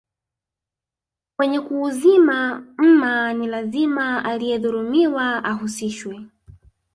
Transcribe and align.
Kwenye 1.35 1.61
kuuzima 1.61 2.65
mma 2.77 3.33
ni 3.33 3.47
lazima 3.47 4.25
aliyedhulumiwa 4.25 5.43
ahusishwe 5.43 6.25